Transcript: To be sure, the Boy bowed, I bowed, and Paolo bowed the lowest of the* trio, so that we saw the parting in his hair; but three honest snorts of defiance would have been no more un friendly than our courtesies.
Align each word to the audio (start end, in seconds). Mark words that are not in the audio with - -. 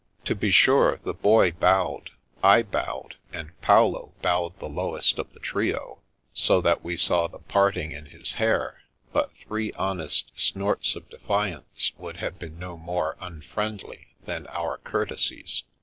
To 0.25 0.33
be 0.33 0.49
sure, 0.49 0.99
the 1.03 1.13
Boy 1.13 1.51
bowed, 1.51 2.09
I 2.41 2.63
bowed, 2.63 3.17
and 3.31 3.51
Paolo 3.61 4.15
bowed 4.23 4.57
the 4.57 4.67
lowest 4.67 5.19
of 5.19 5.31
the* 5.31 5.39
trio, 5.39 6.01
so 6.33 6.59
that 6.59 6.83
we 6.83 6.97
saw 6.97 7.27
the 7.27 7.37
parting 7.37 7.91
in 7.91 8.07
his 8.07 8.31
hair; 8.31 8.81
but 9.13 9.29
three 9.45 9.71
honest 9.73 10.31
snorts 10.35 10.95
of 10.95 11.07
defiance 11.07 11.91
would 11.99 12.17
have 12.17 12.39
been 12.39 12.57
no 12.57 12.77
more 12.77 13.15
un 13.19 13.41
friendly 13.43 14.07
than 14.25 14.47
our 14.47 14.79
courtesies. 14.79 15.65